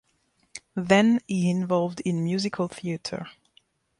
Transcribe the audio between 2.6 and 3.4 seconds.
theater.